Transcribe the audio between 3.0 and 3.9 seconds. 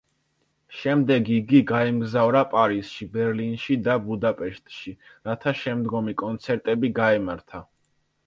ბერლინში